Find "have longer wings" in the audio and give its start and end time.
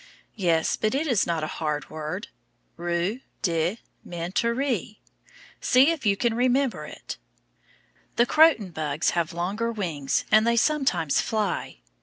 9.11-10.25